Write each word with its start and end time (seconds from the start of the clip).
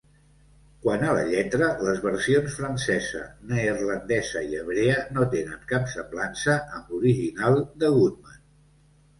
Quant 0.85 1.03
a 1.07 1.11
la 1.17 1.25
lletra, 1.33 1.67
les 1.87 1.99
versions 2.05 2.55
francesa, 2.61 3.21
neerlandesa 3.51 4.43
i 4.47 4.57
hebrea 4.61 4.97
no 5.19 5.29
tenen 5.37 5.63
cap 5.75 5.93
semblança 5.97 6.57
amb 6.79 6.93
l'original 6.95 7.63
de 7.85 7.93
Goodman. 8.01 8.43